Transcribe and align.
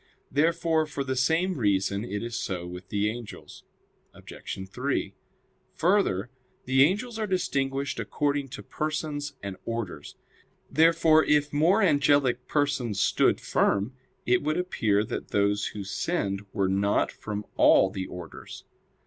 Therefore 0.31 0.87
for 0.87 1.03
the 1.03 1.15
same 1.15 1.59
reason 1.59 2.03
it 2.03 2.23
is 2.23 2.35
so 2.35 2.65
with 2.65 2.89
the 2.89 3.07
angels. 3.07 3.63
Obj. 4.15 4.67
3: 4.67 5.13
Further, 5.75 6.31
the 6.65 6.81
angels 6.81 7.19
are 7.19 7.27
distinguished 7.27 7.99
according 7.99 8.47
to 8.47 8.63
persons 8.63 9.33
and 9.43 9.57
orders. 9.63 10.15
Therefore 10.71 11.23
if 11.25 11.53
more 11.53 11.83
angelic 11.83 12.47
persons 12.47 12.99
stood 12.99 13.39
firm, 13.39 13.93
it 14.25 14.41
would 14.41 14.57
appear 14.57 15.03
that 15.03 15.27
those 15.27 15.67
who 15.67 15.83
sinned 15.83 16.47
were 16.51 16.67
not 16.67 17.11
from 17.11 17.45
all 17.55 17.91
the 17.91 18.07
orders. 18.07 18.63